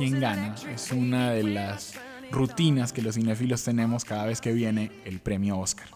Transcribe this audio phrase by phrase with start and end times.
[0.00, 1.92] Quién gana es una de las
[2.30, 5.88] rutinas que los cinéfilos tenemos cada vez que viene el premio Oscar.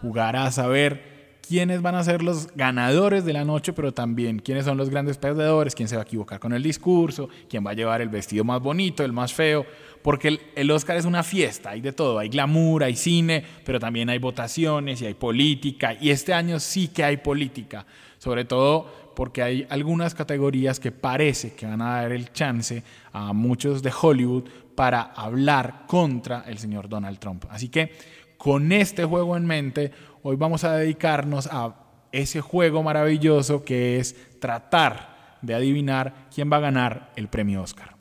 [0.00, 4.66] Jugar a saber quiénes van a ser los ganadores de la noche, pero también quiénes
[4.66, 7.74] son los grandes perdedores, quién se va a equivocar con el discurso, quién va a
[7.74, 9.66] llevar el vestido más bonito, el más feo,
[10.00, 14.10] porque el, Oscar es una fiesta, hay de todo, hay glamour, hay cine, pero también
[14.10, 17.84] hay votaciones y hay política, y este año sí que hay política,
[18.18, 23.32] sobre todo porque hay algunas categorías que parece que van a dar el chance a
[23.32, 24.44] muchos de Hollywood
[24.74, 27.44] para hablar contra el señor Donald Trump.
[27.50, 27.92] Así que
[28.38, 31.74] con este juego en mente, hoy vamos a dedicarnos a
[32.12, 37.94] ese juego maravilloso que es tratar de adivinar quién va a ganar el premio Oscar.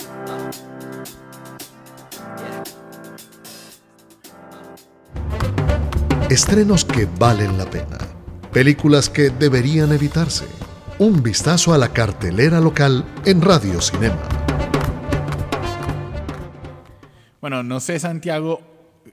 [6.29, 7.97] Estrenos que valen la pena.
[8.53, 10.58] Películas que deberían evitarse.
[10.99, 14.19] Un vistazo a la cartelera local en Radio Cinema.
[17.39, 18.59] Bueno, no sé, Santiago,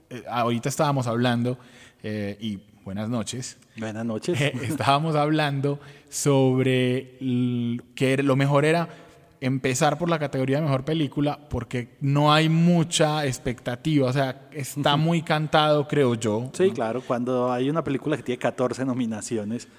[0.09, 1.57] eh, ahorita estábamos hablando,
[2.03, 3.57] eh, y buenas noches.
[3.77, 4.37] Buenas noches.
[4.41, 7.17] Eh, estábamos hablando sobre
[7.95, 8.89] que lo mejor era
[9.39, 14.97] empezar por la categoría de mejor película porque no hay mucha expectativa, o sea, está
[14.97, 16.49] muy cantado, creo yo.
[16.51, 19.69] Sí, claro, cuando hay una película que tiene 14 nominaciones,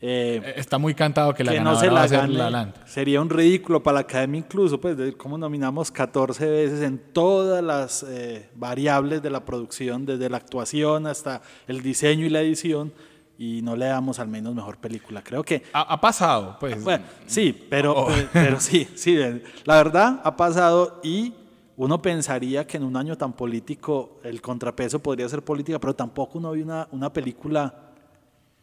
[0.00, 3.82] eh, eh, está muy cantado que la que no se la, gane, Sería un ridículo
[3.82, 9.22] para la academia incluso, pues, de cómo nominamos 14 veces en todas las eh, variables
[9.22, 12.92] de la producción, desde la actuación hasta el diseño y la edición,
[13.38, 15.22] y no le damos al menos mejor película.
[15.22, 15.64] Creo que...
[15.72, 16.82] Ha, pasado, pues.
[16.82, 18.08] Bueno, sí, pero, oh.
[18.32, 19.16] pero sí, sí,
[19.64, 21.34] la verdad ha pasado y
[21.76, 26.38] uno pensaría que en un año tan político el contrapeso podría ser política, pero tampoco
[26.38, 27.87] uno ve una, una película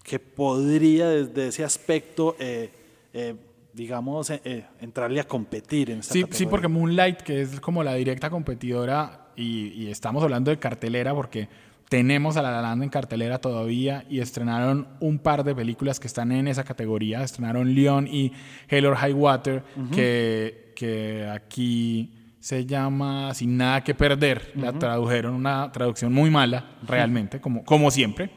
[0.06, 2.70] que podría desde ese aspecto, eh,
[3.12, 3.36] eh,
[3.74, 7.96] digamos, eh, entrarle a competir en esta sí, Sí, porque Moonlight, que es como la
[7.96, 11.50] directa competidora, y, estamos hablando de cartelera porque
[11.90, 16.32] tenemos a La La en cartelera todavía y estrenaron un par de películas que están
[16.32, 17.22] en esa categoría.
[17.22, 18.32] Estrenaron Leon y
[18.70, 24.54] Hell or High Water, que, que aquí se llama Sin Nada que Perder.
[24.56, 28.30] La tradujeron, una traducción muy mala, realmente, como, como siempre.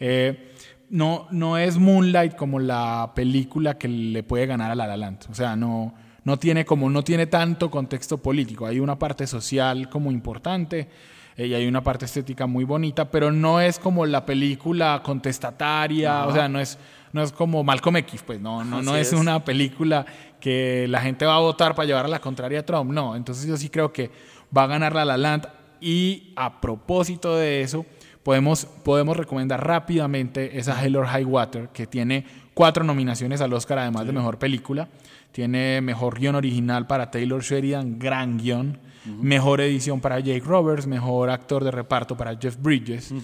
[0.00, 0.50] Eh,
[0.90, 5.26] no, no es Moonlight como la película que le puede ganar a La La Land.
[5.30, 8.66] O sea, no, no tiene como no tiene tanto contexto político.
[8.66, 10.88] Hay una parte social como importante
[11.36, 16.26] eh, y hay una parte estética muy bonita, pero no es como la película contestataria.
[16.26, 16.76] O sea, no es
[17.12, 20.06] no es como Malcolm X, pues no, no, no es, una película
[20.38, 22.92] que la gente va a votar para llevar a la contraria a Trump.
[22.92, 24.10] No, entonces yo sí creo que
[24.56, 25.48] va a ganar La La Land.
[25.80, 27.86] Y a propósito de eso,
[28.22, 33.78] podemos, podemos recomendar rápidamente esa Hell or High Water, que tiene cuatro nominaciones al Oscar,
[33.78, 34.88] además de Mejor Película.
[35.32, 38.78] Tiene Mejor Guión Original para Taylor Sheridan, Gran Guión.
[39.06, 43.14] Mejor edición para Jake Roberts, mejor actor de reparto para Jeff Bridges,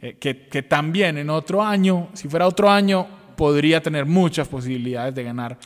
[0.00, 3.06] eh, que, que también en otro año, si fuera otro año,
[3.36, 5.58] podría tener muchas posibilidades de ganar.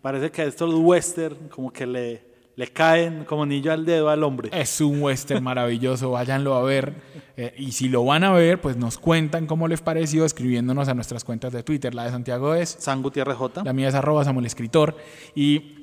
[0.00, 4.22] parece que esto es western, como que le, le caen como anillo al dedo al
[4.22, 4.50] hombre.
[4.52, 6.94] Es un western maravilloso, váyanlo a ver.
[7.36, 10.94] Eh, y si lo van a ver, pues nos cuentan cómo les pareció escribiéndonos a
[10.94, 11.94] nuestras cuentas de Twitter.
[11.94, 12.76] La de Santiago es...
[12.78, 13.64] San Gutiérrez J.
[13.64, 14.96] La mía es arroba Samuel Escritor.
[15.34, 15.82] Y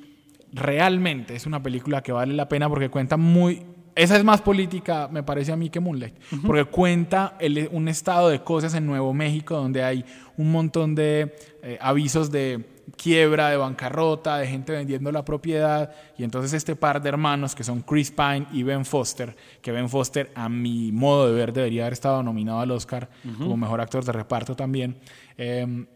[0.52, 3.66] realmente es una película que vale la pena porque cuenta muy...
[3.96, 6.14] Esa es más política, me parece a mí, que Moonlight,
[6.46, 7.36] porque cuenta
[7.72, 10.04] un estado de cosas en Nuevo México donde hay
[10.36, 12.64] un montón de eh, avisos de
[12.96, 15.92] quiebra, de bancarrota, de gente vendiendo la propiedad.
[16.16, 19.88] Y entonces este par de hermanos, que son Chris Pine y Ben Foster, que Ben
[19.88, 23.08] Foster a mi modo de ver debería haber estado nominado al Oscar
[23.38, 24.98] como mejor actor de reparto también,
[25.36, 25.86] em,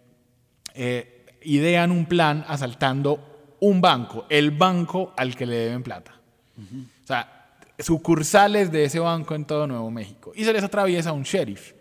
[0.75, 6.13] eh, idean un plan asaltando un banco, el banco al que le deben plata.
[6.57, 10.33] O sea, sucursales de ese banco en todo Nuevo México.
[10.35, 11.73] Y se les atraviesa un sheriff.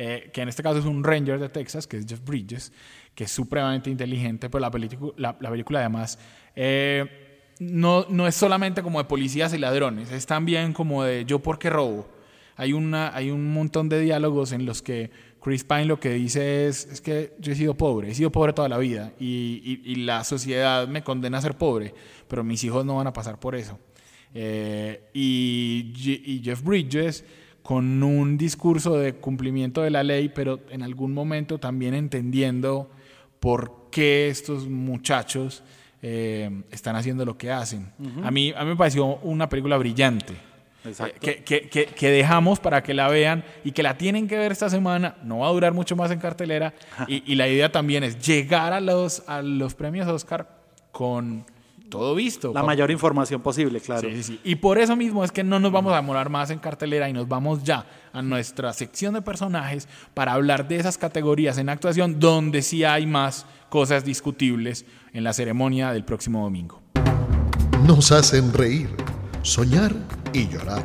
[0.00, 2.72] Eh, que en este caso es un ranger de Texas, que es Jeff Bridges,
[3.18, 4.70] que es supremamente inteligente, pero la,
[5.16, 6.20] la, la película además
[6.54, 11.40] eh, no, no es solamente como de policías y ladrones, es también como de yo
[11.40, 12.06] por qué robo.
[12.54, 15.10] Hay, una, hay un montón de diálogos en los que
[15.42, 18.52] Chris Pine lo que dice es, es que yo he sido pobre, he sido pobre
[18.52, 21.94] toda la vida y, y- y la sociedad me condena a ser pobre,
[22.28, 23.80] pero mis hijos no van a pasar por eso.
[24.32, 25.92] Eh, y,
[26.24, 27.24] y Jeff Bridges
[27.64, 32.90] con un discurso de cumplimiento de la ley, pero en algún momento también entendiendo
[33.40, 35.62] por qué estos muchachos
[36.02, 37.90] eh, están haciendo lo que hacen.
[38.22, 40.34] a, mí, a mí me pareció una película brillante.
[40.84, 41.16] Exacto.
[41.16, 44.38] Eh, que, que- que- que dejamos para que la vean y que la tienen que
[44.38, 45.16] ver esta semana.
[45.24, 46.72] No va a durar mucho más en cartelera.
[47.08, 50.48] Y, y la idea también es llegar a los, a los premios Oscar
[50.92, 51.44] con
[51.88, 52.52] todo visto.
[52.52, 54.08] La mayor información posible, claro.
[54.08, 54.40] Sí, sí, sí.
[54.44, 57.12] Y por eso mismo es que no nos vamos a demorar más en cartelera y
[57.12, 62.18] nos vamos ya a nuestra sección de personajes para hablar de esas categorías en actuación
[62.20, 66.80] donde sí hay más cosas discutibles en la ceremonia del próximo domingo.
[67.86, 68.90] Nos hacen reír,
[69.42, 69.94] soñar
[70.32, 70.84] y llorar.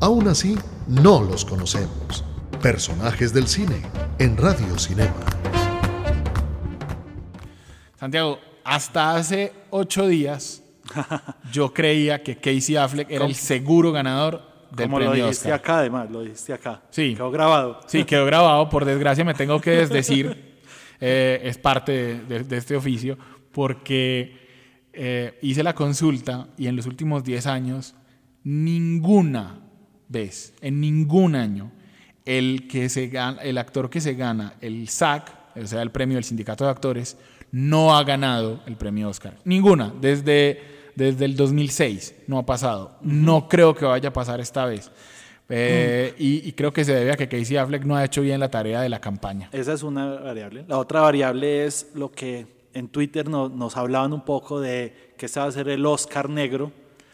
[0.00, 0.58] Aún así,
[0.88, 2.24] no los conocemos.
[2.60, 3.82] Personajes del cine
[4.18, 5.12] en Radio Cinema.
[7.98, 10.62] Santiago, hasta hace ocho días
[11.52, 15.58] yo creía que Casey Affleck era el seguro ganador del Como lo premio dijiste Oscar.
[15.60, 16.82] acá, además, lo dijiste acá.
[16.90, 17.14] Sí.
[17.14, 17.80] Quedó grabado.
[17.86, 18.68] Sí, quedó grabado.
[18.68, 20.54] Por desgracia me tengo que desdecir.
[21.00, 23.18] eh, es parte de, de- de este oficio.
[23.52, 27.94] Porque eh, hice la consulta y en los últimos 10 años,
[28.44, 29.60] ninguna
[30.08, 31.70] vez, en ningún año,
[32.24, 36.16] el, que se gana, el actor que se gana el SAC, o sea, el premio
[36.16, 37.16] del Sindicato de Actores,
[37.52, 39.36] no ha ganado el premio Oscar.
[39.44, 39.92] Ninguna.
[40.00, 40.60] Desde,
[40.96, 42.96] desde el 2006 no ha pasado.
[43.02, 44.90] No creo que vaya a pasar esta vez.
[45.48, 48.40] Eh, y, y creo que se debe a que Casey Affleck no ha hecho bien
[48.40, 49.50] la tarea de la campaña.
[49.52, 50.64] Esa es una variable.
[50.66, 55.26] La otra variable es lo que en Twitter no- nos hablaban un poco de que
[55.26, 56.72] este va a ser el Oscar negro,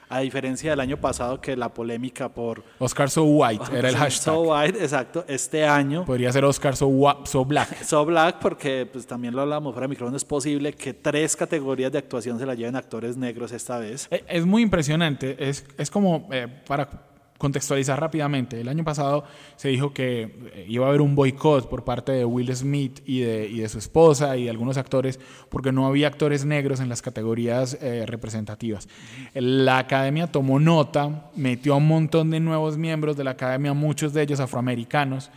[0.08, 2.62] a diferencia del año pasado que la polémica por...
[2.78, 4.34] Oscar So White era el hashtag.
[4.34, 5.24] So White, exacto.
[5.28, 6.90] Este año Podría ser Oscar So,
[7.24, 7.82] so Black.
[7.84, 11.92] So Black, porque pues, también lo hablamos fuera de micrófono, es posible que tres categorías
[11.92, 14.08] de actuación se la lleven actores negros esta vez.
[14.10, 15.36] Eh, Es muy impresionante.
[15.38, 16.88] Es, es como, eh, para
[17.38, 19.24] contextualizar rápidamente, el año pasado
[19.56, 23.20] se dijo que eh, iba a haber un boicot por parte de Will Smith y
[23.20, 26.88] de, y de su esposa y de algunos actores porque no había actores negros en
[26.88, 28.88] las categorías eh, representativas.
[29.34, 34.12] La academia tomó nota, metió a un montón de nuevos miembros de la academia, muchos
[34.12, 35.30] de ellos afroamericanos,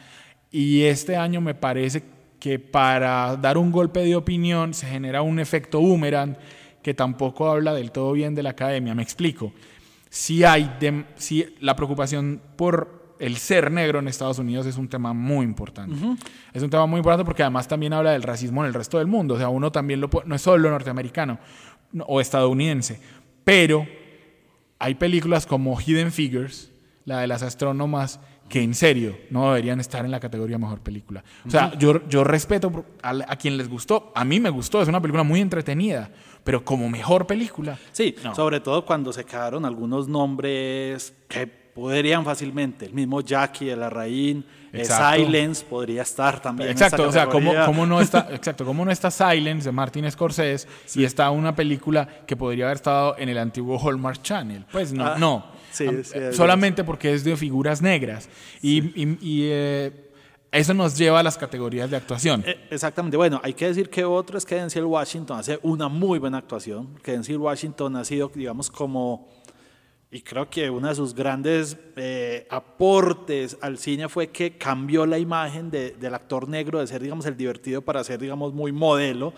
[0.51, 2.03] y este año me parece
[2.39, 6.35] que para dar un golpe de opinión se genera un efecto boomerang
[6.81, 8.95] que tampoco habla del todo bien de la academia.
[8.95, 9.53] Me explico.
[10.13, 14.89] Si hay dem- si la preocupación por el ser negro en Estados Unidos es un
[14.89, 15.95] tema muy importante.
[16.53, 19.07] Es un tema muy importante porque además también habla del racismo en el resto del
[19.07, 19.35] mundo.
[19.35, 21.39] O sea, uno también lo puede- no es solo norteamericano
[21.93, 22.99] no- o estadounidense,
[23.45, 23.87] pero
[24.79, 26.71] hay películas como Hidden Figures,
[27.05, 28.19] la de las astrónomas,
[28.51, 31.23] que en serio no deberían estar en la categoría mejor película.
[31.47, 34.89] O sea, yo, yo respeto a, a quien les gustó, a mí me gustó, es
[34.89, 36.09] una película muy entretenida,
[36.43, 37.79] pero como mejor película.
[37.93, 38.35] Sí, No.
[38.35, 43.89] sobre todo cuando se quedaron algunos nombres que podrían fácilmente, el mismo Jackie de la
[43.89, 44.83] Raín, eh.
[44.83, 46.67] Silence podría estar también.
[46.69, 49.71] en Exacto, esta o sea, ¿cómo, cómo no está, exacto, ¿cómo no está Silence de
[49.71, 54.65] Martin Scorsese y está una película que podría haber estado en el antiguo Hallmark Channel?
[54.71, 55.60] Pues no, Ah, no.
[55.71, 58.29] Sí, sí, solamente porque es de figuras negras.
[58.61, 60.07] Y, y- y, eh,
[60.51, 62.43] eso nos lleva a las categorías de actuación.
[62.45, 63.15] Eh, Exactamente.
[63.15, 66.95] Bueno, hay que decir que otro es que Denzel Washington hace una muy buena actuación.
[67.01, 69.29] Que Denzel Washington ha sido, digamos, como.
[70.13, 75.17] Y creo que uno de sus grandes eh, aportes al cine fue que cambió la
[75.17, 79.33] imagen de- del actor negro de ser, digamos, el divertido para ser, digamos, muy modelo.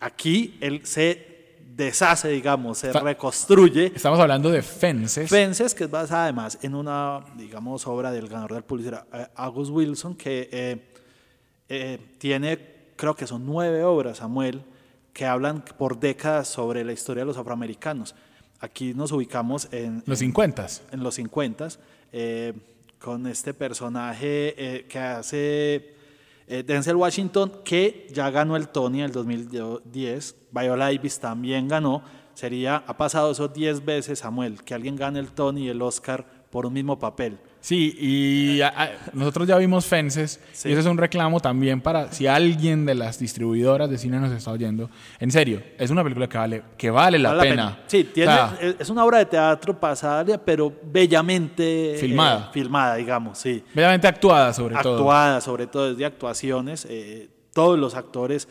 [0.00, 1.31] Aquí él se
[1.76, 3.92] deshace, digamos, se Está- reconstruye.
[3.94, 5.28] Estamos hablando de Fences.
[5.28, 9.70] Fences, que es basada además en una, digamos, obra del ganador del Pulitzer, eh, August
[9.70, 10.92] Wilson, que eh,
[11.68, 12.58] eh, tiene,
[12.96, 14.62] creo que son nueve obras, Samuel,
[15.12, 18.14] que hablan por décadas sobre la historia de los afroamericanos.
[18.60, 21.68] Aquí nos ubicamos en, los 50 en los 50
[22.12, 22.52] eh,
[22.98, 25.94] con este personaje que hace
[26.46, 30.36] eh, Denzel Washington, que ya ganó el Tony el 2010.
[30.50, 32.02] Viola Davis también ganó.
[32.34, 36.26] Sería, ha pasado eso 10 veces, Samuel, que alguien gane el Tony y el Oscar
[36.50, 37.38] por un mismo papel.
[37.64, 40.68] Sí, y a- a- nosotros ya vimos Fences Sí.
[40.68, 44.32] y eso es un reclamo también para si alguien de las distribuidoras de cine nos
[44.32, 44.90] está oyendo.
[45.20, 47.78] En serio, es una película que vale, que vale la, pena.
[47.86, 52.50] Sí, tiene, O sea, es- una obra de teatro pasada, pero bellamente eh, Filmada.
[52.52, 53.62] filmada, digamos, sí.
[53.72, 54.96] bellamente actuada sobre todo.
[54.98, 56.84] actuada, sobre todo desde actuaciones.
[56.90, 58.48] eh, todos los actores,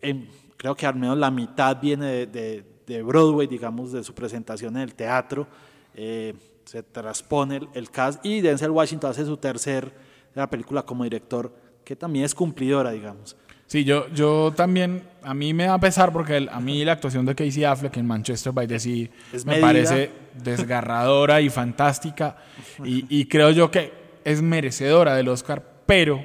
[0.00, 4.14] en- creo que al menos la mitad viene de, de- de Broadway, digamos, de su
[4.14, 5.48] presentación en el teatro.
[6.00, 6.34] eh,
[6.68, 9.90] se transpone el, el cast y Denzel Washington hace su tercer
[10.34, 11.50] la película como director
[11.82, 13.36] que también es cumplidora, digamos.
[13.66, 17.34] Sí, yo, yo también, a mí me da pesar porque a mí la actuación de
[17.34, 19.08] Casey Affleck en Manchester by the Sea
[19.46, 22.36] me parece desgarradora y fantástica
[22.84, 23.92] y, y, creo yo que
[24.24, 26.22] es merecedora del Oscar, pero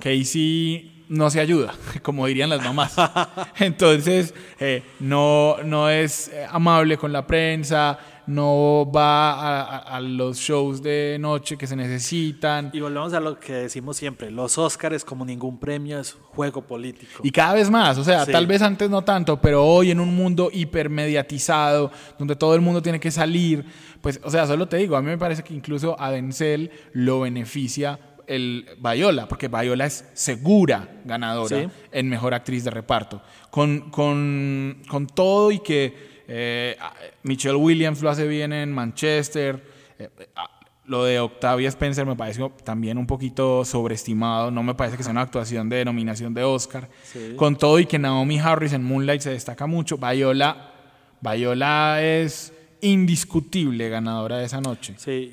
[0.00, 2.94] Casey no se ayuda, como dirían las mamás.
[3.58, 7.98] Entonces, eh, no, no es eh, amable con la prensa,
[8.30, 12.70] no va a, los shows de noche que se necesitan.
[12.72, 17.20] Y volvemos a lo que decimos siempre, los Oscars como ningún premio es juego político.
[17.24, 20.14] Y cada vez más, o sea, tal vez antes no tanto, pero hoy en un
[20.14, 23.64] mundo hipermediatizado, donde todo el mundo tiene que salir,
[24.00, 27.20] pues, o sea, solo te digo, a mí me parece que incluso a Denzel lo
[27.20, 33.20] beneficia el Viola, porque Viola es segura ganadora en Mejor Actriz de Reparto.
[33.50, 36.76] Con, con, con todo y que eh,
[37.24, 39.60] Michelle Williams lo hace bien en Manchester.
[39.98, 40.48] Eh, ah,
[40.84, 44.50] lo de Octavia Spencer me pareció también un poquito sobreestimado.
[44.52, 46.88] No me parece que sea una actuación de denominación de Oscar.
[47.36, 50.72] Con todo y que Naomi Harris en Moonlight se destaca mucho, Viola,
[51.20, 54.94] Viola es indiscutible ganadora de esa noche.
[54.98, 55.30] Sí,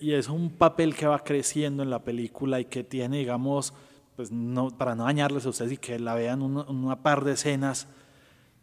[0.00, 3.74] y, es un papel que va creciendo en la película y que tiene, digamos,
[4.14, 7.88] pues no, para no dañarles a ustedes y que la vean una par de escenas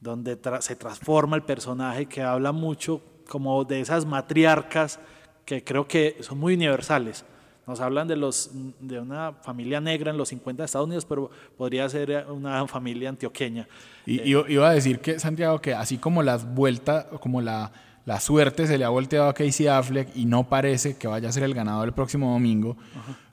[0.03, 4.99] donde se transforma el personaje que habla mucho como de esas matriarcas
[5.45, 7.23] que creo que son muy universales.
[7.65, 11.31] Nos hablan de, los, de una familia negra en los 50 de Estados Unidos, pero
[11.57, 13.65] podría ser una familia antioqueña.
[14.05, 17.71] Y eh, iba a decir que, Santiago, que así como las vueltas, como la,
[18.05, 21.31] la suerte se le ha volteado a Casey Affleck y no parece que vaya a
[21.31, 22.75] ser el ganador el próximo domingo,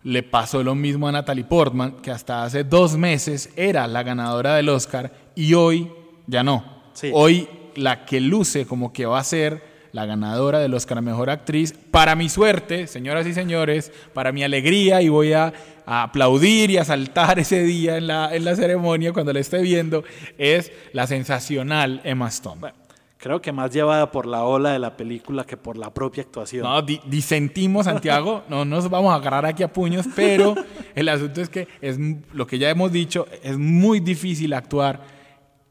[0.05, 4.55] le pasó lo mismo a Natalie Portman, que hasta hace dos meses era la ganadora
[4.55, 5.91] del Oscar y hoy
[6.27, 6.65] ya no.
[7.13, 11.31] Hoy la que luce como que va a ser la ganadora del Oscar a Mejor
[11.31, 15.53] Actriz, para mi suerte, señoras y señores, para mi alegría, y voy a,
[15.87, 20.05] aplaudir y a saltar ese día en la, en la ceremonia cuando la esté viendo,
[20.39, 22.73] es la sensacional Emma Stone.
[23.17, 26.63] creo que más llevada por la ola de la película que por la propia actuación.
[26.63, 30.55] No, disentimos, Santiago, no nos vamos a agarrar aquí a puños, pero
[30.95, 31.99] el asunto es que es
[32.33, 35.20] lo que ya hemos dicho, es muy difícil actuar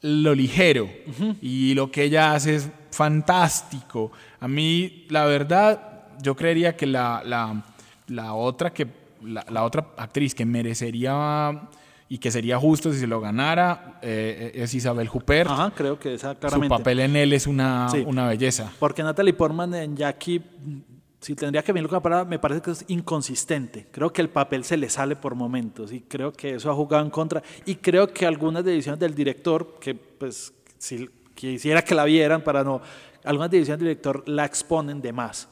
[0.02, 0.90] lo ligero
[1.42, 4.12] y lo que ella hace es fantástico.
[4.40, 7.22] A mí, la verdad, yo creería que la,
[8.08, 8.88] la, otra que
[9.24, 11.70] la, otra actriz que merecería
[12.08, 15.50] y que sería justo si se lo ganara eh, es Isabel Huppert.
[15.50, 18.72] Ajá, creo que esa Su papel en él es una, una belleza.
[18.80, 20.42] Porque Natalie Portman en Jackie
[21.20, 23.88] si tendría que venir con palabra, me parece que es inconsistente.
[23.92, 27.04] Creo que el papel se le sale por momentos y creo que eso ha jugado
[27.04, 27.44] en contra.
[27.66, 32.64] Y creo que algunas decisiones del director, que pues si quisiera que la vieran para
[32.64, 32.82] no,
[33.26, 35.50] algunas decisiones del director la exponen de más.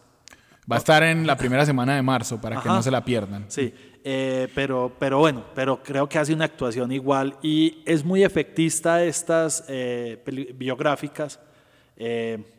[0.70, 3.46] Va a estar en la primera semana de marzo para que no se la pierdan.
[3.50, 8.24] Sí, eh, pero, pero bueno, pero creo que hace una actuación igual y es muy
[8.24, 10.22] efectista estas eh,
[10.56, 11.40] biográficas.
[11.98, 12.57] Eh,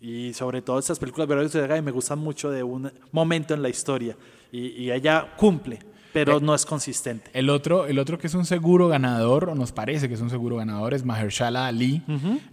[0.00, 4.16] y sobre todo estas películas biográficas me gustan mucho de un momento en la historia.
[4.50, 5.78] Y, ella cumple,
[6.12, 7.30] pero eh, no es consistente.
[7.34, 10.30] El otro, el otro que es un seguro ganador, o nos parece que es un
[10.30, 12.02] seguro ganador, es Mahershala Ali,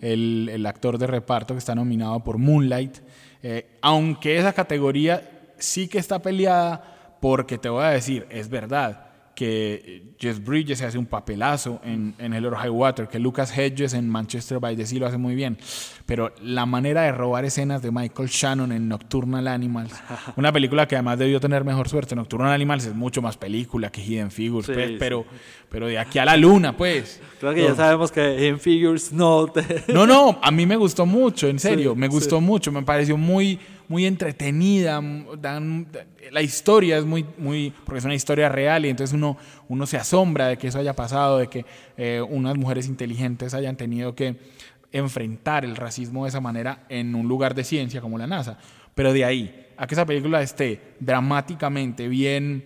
[0.02, 2.98] el, el, actor de reparto que está nominado por Moonlight.
[3.44, 9.05] Eh, aunque esa categoría sí que está peleada, porque te voy a decir, es verdad
[9.36, 14.10] que Jess Bridges hace un papelazo en, en or High Water, que Lucas Hedges en
[14.10, 15.58] Manchester by the Sea lo hace muy bien.
[16.06, 19.92] Pero la manera de robar escenas de Michael Shannon en Nocturnal Animals,
[20.38, 24.02] una película que además debió tener mejor suerte, Nocturnal Animals es mucho más película que
[24.02, 25.26] Hidden Figures, pues, pero,
[25.70, 27.22] pero de aquí a la luna, pues.
[27.40, 29.52] Creo que ya sabemos que Hidden Figures no...
[29.90, 33.60] no, no, a mí me gustó mucho, en serio, me gustó mucho, me pareció muy
[33.88, 35.02] muy entretenida,
[35.40, 35.88] dan,
[36.32, 39.38] la historia es muy, muy, porque es una historia real y entonces uno,
[39.68, 41.66] uno se asombra de que eso haya pasado, de que
[41.98, 44.38] eh, unas mujeres inteligentes hayan tenido que
[44.92, 48.58] enfrentar el racismo de esa manera en un lugar de ciencia como la NASA.
[48.94, 52.66] Pero de ahí a que esa película esté dramáticamente bien,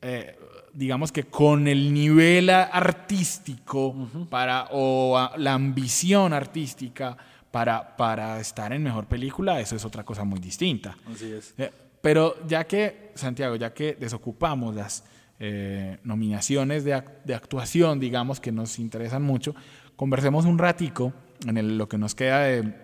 [0.00, 0.36] eh,
[0.72, 3.94] digamos que con el nivel artístico
[4.30, 7.16] para, o la ambición artística
[7.50, 10.96] para, para estar en mejor película, eso es otra cosa muy distinta.
[11.12, 11.54] Así es.
[11.56, 15.04] Eh, pero ya que, Santiago, ya que desocupamos las
[15.40, 19.54] eh, nominaciones de, de, actuación, digamos, que nos interesan mucho,
[19.96, 21.12] conversemos un ratico
[21.46, 22.74] en lo que nos queda de,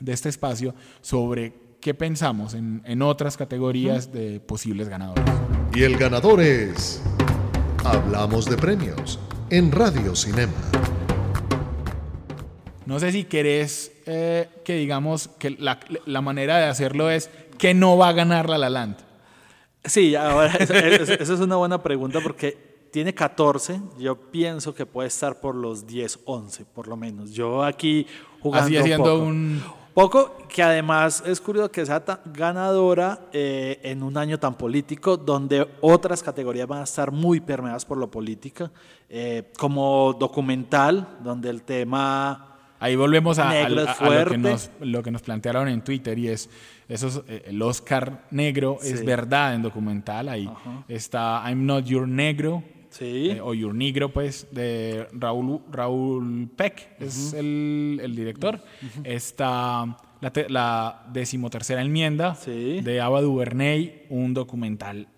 [0.00, 5.24] de, este espacio sobre qué pensamos en, en otras categorías de posibles ganadores.
[5.74, 7.02] Y el ganador es...
[7.84, 9.18] Hablamos de premios
[9.50, 10.52] en Radio Cinema.
[12.86, 17.74] No sé si querés eh, que digamos que la, la, manera de hacerlo es que
[17.74, 18.96] no va a ganar La La Land.
[19.84, 20.74] Sí, ahora, esa
[21.14, 26.20] es una buena pregunta porque tiene 14, yo pienso que puede estar por los 10,
[26.24, 27.32] 11, por lo menos.
[27.32, 28.06] Yo aquí
[28.40, 29.24] jugando Así haciendo poco.
[29.24, 29.62] un...
[29.94, 35.16] Poco, que además es curioso que sea tan ganadora eh, en un año tan político,
[35.16, 38.72] donde otras categorías van a estar muy permeadas por lo política,
[39.08, 42.53] eh, como documental, donde el tema...
[42.84, 43.86] Ahí volvemos a, lo,
[44.30, 46.50] que nos, lo que nos plantearon en Twitter y es,
[46.86, 50.28] esos, eh, el Oscar negro es verdad en documental.
[50.28, 50.50] Ahí
[50.86, 53.30] está I'm Not Your Negro, Sí.
[53.30, 58.62] eh, o Your Negro, pues, de Raúl, Raúl Peck, es el, el director.
[59.02, 62.82] Está la, te- la decimotercera enmienda Sí.
[62.82, 65.08] de Ava DuVernay, un documental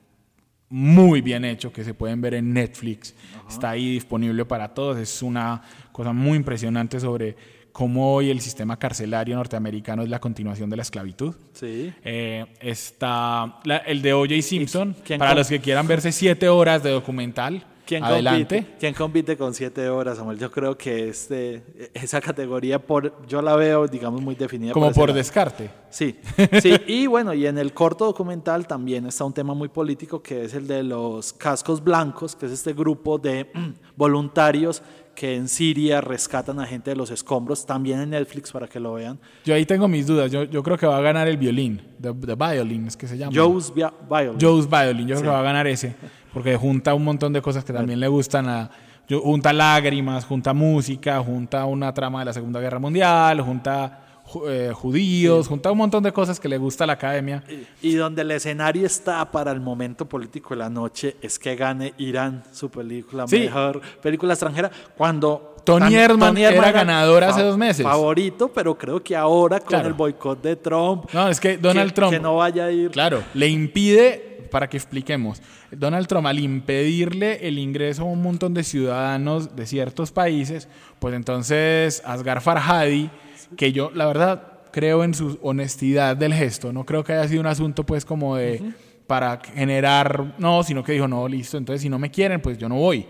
[0.68, 3.14] muy bien hecho que se pueden ver en Netflix.
[3.48, 4.98] Está ahí disponible para todos.
[4.98, 7.36] Es una cosa muy impresionante sobre
[7.76, 11.34] cómo hoy el sistema carcelario norteamericano es la continuación de la esclavitud.
[11.52, 11.92] Sí.
[12.02, 14.40] Eh, está la- el de O.J.
[14.40, 17.66] Simpson, para los que quieran verse siete horas de documental.
[17.84, 18.56] ¿Quién adelante.
[18.56, 20.38] compite, ¿Quién compite con siete horas, Samuel?
[20.38, 24.72] Yo creo que este, esa categoría, por, yo la veo, digamos, muy definida.
[24.72, 25.18] Como por lado.
[25.18, 25.70] descarte.
[25.90, 26.18] Sí,
[26.62, 30.44] sí, y bueno, y en el corto documental también está un tema muy político que
[30.46, 33.50] es el de los cascos blancos, que es este grupo de
[33.96, 34.82] voluntarios
[35.16, 38.92] que en Siria rescatan a gente de los escombros, también en Netflix para que lo
[38.92, 39.18] vean.
[39.44, 40.30] Yo ahí tengo mis dudas.
[40.30, 41.82] Yo, yo creo que va a ganar el violín.
[42.00, 43.32] The, the Violin es que se llama.
[43.34, 44.38] Joe's Via- Violin.
[44.40, 45.96] Joe's Violin, yo creo que va a ganar ese,
[46.32, 48.70] porque junta un montón de cosas que también le gustan a...
[49.08, 54.72] Junta lágrimas, junta música, junta una trama de la Segunda Guerra Mundial, junta ju- eh,
[54.72, 57.42] judíos, junta un montón de cosas que le gusta a la academia.
[57.82, 61.94] Y donde el escenario está para el momento político de la noche es que gane
[61.98, 63.40] Irán su película, Sí.
[63.40, 65.52] mejor película extranjera, cuando...
[65.66, 67.82] Tony Erdmann era era ganador hace dos meses.
[67.84, 69.88] Favorito, pero creo que ahora con Claro.
[69.88, 71.06] el boicot de Trump...
[71.12, 72.12] No, es que Donald que- Trump...
[72.12, 72.92] Que no vaya a ir...
[72.92, 75.42] Claro, le impide, para que expliquemos,
[75.72, 80.68] Donald Trump al impedirle el ingreso a un montón de ciudadanos de ciertos países,
[81.00, 83.10] pues entonces Asghar Farhadi,
[83.56, 87.40] que yo la verdad creo en su honestidad del gesto, no creo que haya sido
[87.40, 88.72] un asunto pues como de
[89.06, 92.68] para generar, no, sino que dijo, no, listo, entonces si no me quieren, pues yo
[92.68, 93.06] no voy.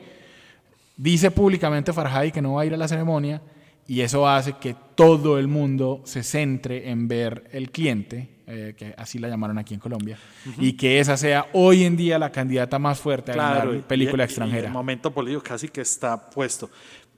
[0.96, 3.40] Dice públicamente Farhadi que no va a ir a la ceremonia
[3.86, 8.94] y eso hace que todo el mundo se centre en ver el cliente, eh, que
[8.96, 10.18] así la llamaron aquí en Colombia,
[10.58, 13.82] y que esa sea hoy en día la candidata más fuerte a Claro, ganar y-
[13.82, 14.66] película y- y extranjera.
[14.68, 16.70] el momento político casi que está puesto.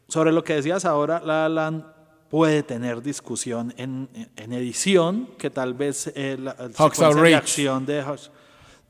[0.08, 1.84] Sobre lo que decías ahora, La La Land
[2.28, 8.04] puede tener discusión en, en edición, que tal vez la secuencia de acción de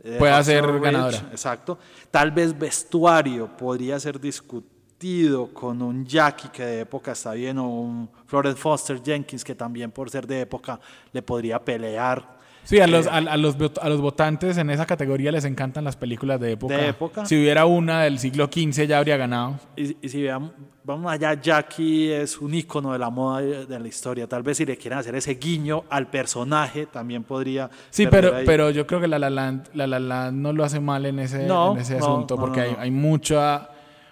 [0.04, 1.18] eh, Pueda ser Ridge, ganadora.
[1.30, 1.78] Exacto.
[2.10, 7.68] Tal vez vestuario podría ser discutido con un Jackie que de época está bien o
[7.68, 10.78] un Florence Foster Jenkins que también por ser de época
[11.12, 12.37] le podría pelear.
[12.68, 15.96] Sí, a los, a, a los, a los votantes en esa categoría les encantan las
[15.96, 16.76] películas de época.
[16.76, 17.24] De época.
[17.24, 19.58] Si hubiera una del siglo XV ya habría ganado.
[19.74, 20.50] Y, y si veamos,
[20.84, 24.26] vamos allá, Jackie es un ícono de la moda de, la historia.
[24.26, 27.70] Tal vez si le quieren hacer ese guiño al personaje, también podría.
[27.88, 28.44] Sí, pero, ahí.
[28.44, 31.20] pero yo creo que La La Land, La La Land no lo hace mal en
[31.20, 33.70] ese, No, en ese no, asunto, porque no, hay, hay mucha,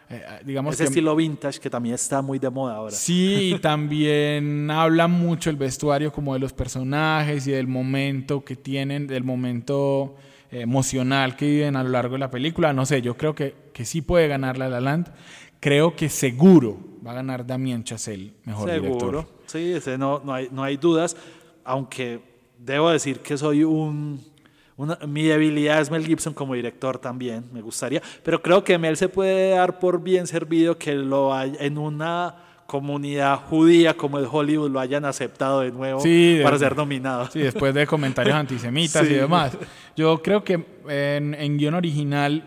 [0.09, 0.88] eh, digamos Ese que...
[0.88, 2.92] estilo vintage que también está muy de moda ahora.
[2.95, 8.57] Sí, y también habla mucho el vestuario como de los personajes y del momento que
[8.57, 10.14] tienen, del momento
[10.51, 12.73] eh, emocional que viven a lo largo de la película.
[12.73, 15.12] No sé, yo creo que, que sí puede ganar La La Land.
[15.61, 18.88] Creo que seguro va a ganar Damien Chazelle, mejor Seguro.
[18.88, 19.29] director.
[19.47, 21.16] Sí, ese no, no, hay, no hay dudas.
[21.64, 22.21] Aunque
[22.59, 24.21] debo decir que soy un.
[24.77, 28.03] Una- mi debilidad es Mel Gibson como director también, me gustaría.
[28.23, 32.35] Pero creo que Mel se puede dar por bien servido que lo hay en una
[32.67, 37.29] comunidad judía como el Hollywood lo hayan aceptado de nuevo Sí, de- para ser nominado.
[37.31, 39.12] Sí, después de comentarios antisemitas Sí.
[39.12, 39.57] y demás.
[39.97, 42.43] Yo creo que en, en guion original,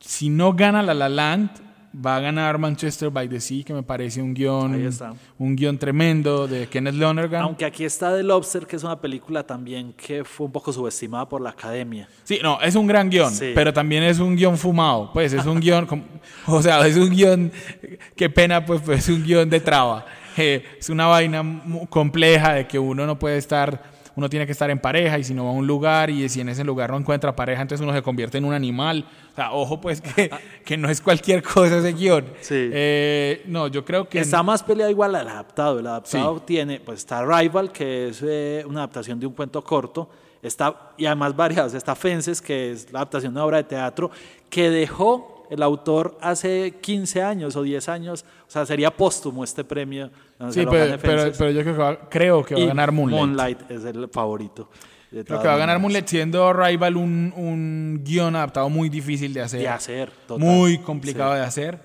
[0.00, 1.50] si no gana La La Land,
[1.94, 4.90] va a ganar Manchester by the Sea, que me parece un guion,
[5.38, 7.42] un guion tremendo de Kenneth Lonergan.
[7.42, 11.28] Aunque aquí está The Lobster, que es una película también que fue un poco subestimada
[11.28, 12.08] por la academia.
[12.24, 13.52] Sí, no, es un gran guion, Sí.
[13.54, 15.10] pero también es un guion fumado.
[15.12, 15.86] Pues es un guion,
[16.46, 17.52] o sea, es un guion,
[18.16, 20.06] qué pena, pues, pues es un guion de traba.
[20.38, 21.44] Eh, es una vaina
[21.90, 25.34] compleja de que uno no puede estar, uno tiene que estar en pareja y si
[25.34, 27.92] no va a un lugar y si en ese lugar no encuentra pareja, entonces uno
[27.94, 29.06] se convierte en un animal.
[29.32, 30.30] O sea, ojo, pues que,
[30.64, 32.26] que no es cualquier cosa ese guion.
[32.40, 32.54] Sí.
[32.72, 34.20] Eh, no, yo creo que...
[34.20, 35.78] Está más peleado igual al adaptado.
[35.78, 36.42] El adaptado Sí.
[36.46, 40.08] tiene, pues está Rival, que es eh, una adaptación de un cuento corto.
[40.42, 41.72] Está, y además variados.
[41.74, 44.10] Está Fences, que es la adaptación de una obra de teatro,
[44.50, 48.24] que dejó el autor hace 15 años o 10 años.
[48.46, 50.10] O sea, sería póstumo este premio.
[50.50, 53.20] Sí, pero, pero, yo creo que va, creo que va a ganar Moonlight.
[53.20, 54.68] Moonlight es el favorito.
[55.26, 55.78] todas que va a ganar.
[55.78, 59.60] Moonlight siendo Rival un, un guion adaptado muy difícil de hacer.
[59.60, 60.44] De hacer, total.
[60.46, 61.38] Muy complicado Sí.
[61.38, 61.80] de hacer.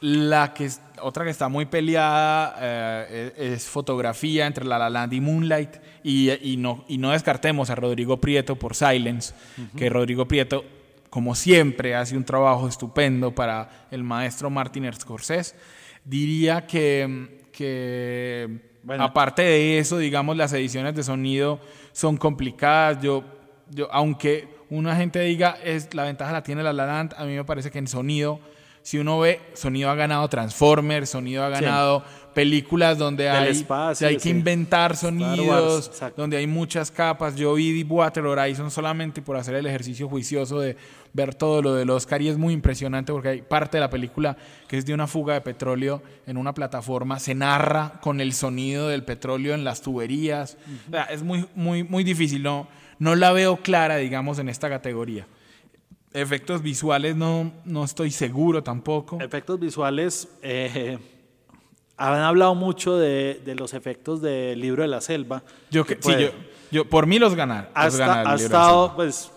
[0.00, 0.70] La que
[1.02, 5.76] otra que está muy peleada eh, es, es fotografía entre La La Land y Moonlight.
[6.04, 9.34] Y, y no, y no descartemos a Rodrigo Prieto por Silence,
[9.76, 10.64] que Rodrigo Prieto,
[11.10, 15.56] como siempre, hace un trabajo estupendo para el maestro Martin Scorsese.
[16.04, 19.04] Diría que, que Bueno.
[19.04, 21.60] aparte de eso, digamos, las ediciones de sonido
[21.92, 23.02] son complicadas.
[23.02, 23.24] Yo,
[23.70, 27.34] yo, aunque una gente diga es la ventaja la tiene la La Land, a mí
[27.34, 28.40] me parece que en sonido,
[28.82, 31.64] si uno ve, sonido ha ganado Transformers, sonido ha Sí.
[31.64, 32.02] ganado
[32.34, 37.34] películas donde Del hay, espacio, hay que inventar sonidos, donde hay muchas capas.
[37.34, 40.76] Yo vi Deepwater Horizon solamente por hacer el ejercicio juicioso de
[41.12, 44.36] ver todo lo del Oscar y es muy impresionante porque hay parte de la película
[44.68, 48.88] que es de una fuga de petróleo en una plataforma, se narra con el sonido
[48.88, 50.56] del petróleo en las tuberías.
[50.88, 52.68] O sea, es muy, muy, muy difícil, no,
[53.00, 55.26] no la veo clara, digamos, en esta categoría.
[56.12, 59.18] Efectos visuales no, no estoy seguro tampoco.
[59.20, 60.98] Efectos visuales, eh,
[61.98, 65.42] han hablado mucho de, de los efectos del libro de la selva.
[65.70, 66.28] Yo, que, sí, yo,
[66.70, 67.70] yo, por mí los ganar.
[67.74, 67.88] ha,
[68.36, 69.30] estado, pues,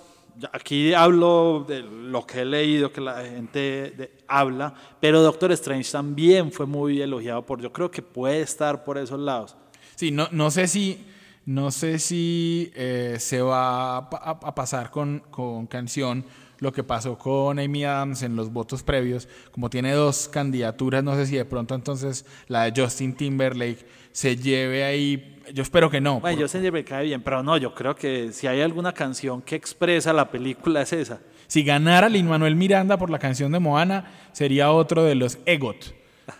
[0.53, 5.91] aquí hablo de lo que he leído, que la gente de- habla, pero Doctor Strange
[5.91, 9.57] también fue muy elogiado por, yo creo que puede estar por esos lados.
[9.95, 11.05] Sí, no, no sé si,
[11.45, 16.23] no sé si eh, se va a, pa- a pasar con, con canción
[16.59, 19.27] lo que pasó con Amy Adams en los votos previos.
[19.51, 24.35] Como tiene dos candidaturas, no sé si de pronto entonces la de Justin Timberlake se
[24.37, 25.39] lleve ahí.
[25.53, 26.19] Yo espero que no.
[26.19, 29.41] Bueno, por- que me cae bien, pero no, yo creo que si hay alguna canción
[29.41, 31.19] que expresa la película es esa.
[31.47, 35.93] Si ganara Lin Manuel Miranda por la canción de Moana, sería otro de los EGOT.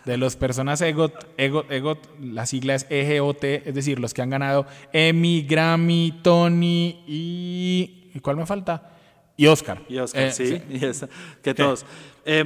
[0.04, 4.30] De los personas EGOT, EGOT, EGOT, la sigla es EGOT, es decir, los que han
[4.30, 8.10] ganado Emmy, Grammy, Tony y.
[8.14, 8.90] ¿y ¿Cuál me falta?
[9.36, 9.82] Y Oscar.
[9.88, 11.08] Y Oscar, Eh, sí, y esa,
[11.42, 11.84] que todos.
[12.24, 12.44] Eh,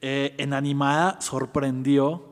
[0.00, 2.28] eh, en animada sorprendió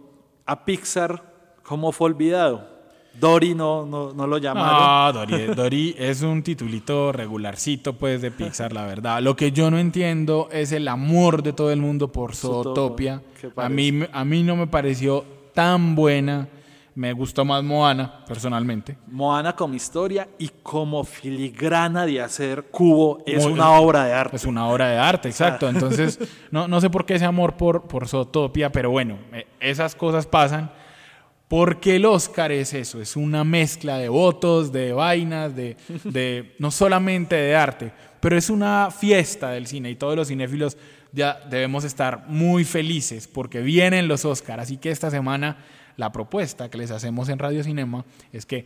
[0.47, 2.72] a Pixar cómo fue olvidado.
[3.19, 5.15] Dory no, no, no lo llamaron.
[5.15, 9.21] No, Dory, Dory es un titulito regularcito pues de Pixar, la verdad.
[9.21, 13.23] Lo que yo no entiendo es el amor de todo el mundo por Zootopia, Zootopia.
[13.41, 16.49] ¿qué A mí, a mí no me pareció tan buena.
[16.95, 18.99] Me gustó más Moana, personalmente.
[19.07, 24.37] Moana como historia y como filigrana de hacer cubo es Muy- una obra de arte.
[24.37, 25.71] Es una obra de arte, exacto.
[25.71, 26.19] Entonces,
[26.51, 30.27] no, no sé por qué ese amor por, por Zootopia, pero bueno, eh, esas cosas
[30.27, 30.71] pasan.
[31.53, 36.71] Porque el Oscar es eso, es una mezcla de votos, de vainas, de, de no
[36.71, 40.79] solamente de arte, pero es una fiesta del cine y todos los cinéfilos
[41.13, 44.61] ya debemos estar muy felices porque vienen los Oscar.
[44.61, 45.59] Así que esta semana
[45.99, 48.65] la propuesta que les hacemos en Radio Cinema es que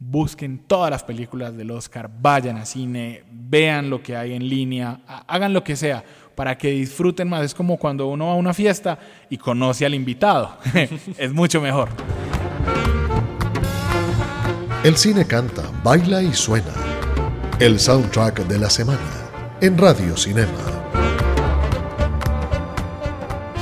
[0.00, 5.00] busquen todas las películas del Oscar, vayan a cine, vean lo que hay en línea,
[5.06, 6.02] ha- hagan lo que sea
[6.34, 7.44] para que disfruten más.
[7.44, 8.98] Es como cuando uno va a una fiesta
[9.30, 10.58] y conoce al invitado.
[11.18, 11.88] es mucho mejor.
[14.82, 16.72] El cine canta, baila y suena.
[17.58, 19.24] El soundtrack de la semana
[19.60, 20.50] en Radio Cinema.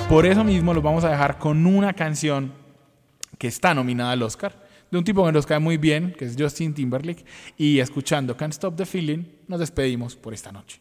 [0.08, 2.52] Por eso mismo los vamos a dejar con una canción
[3.38, 6.36] que está nominada al Oscar, de un tipo que nos cae muy bien, que es
[6.38, 7.24] Justin Timberlake,
[7.56, 10.80] y escuchando Can't Stop the Feeling, nos despedimos por esta noche.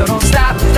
[0.00, 0.69] so don't stop.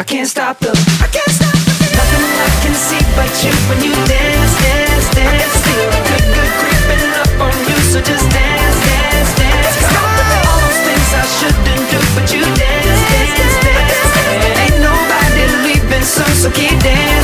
[0.00, 0.72] I can't stop the
[1.04, 1.92] I can't stop the feeling.
[1.92, 5.52] Nothing I can see but you when you dance, dance, dance.
[5.60, 9.76] Feel the good, good creeping up on you, so just dance, dance, dance.
[9.76, 13.92] Stop all those things I shouldn't do, but you dance, dance, dance.
[13.92, 14.56] dance.
[14.64, 17.19] Ain't nobody leaving, so so keep dancing.